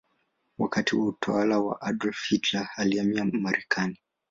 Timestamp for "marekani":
3.25-3.99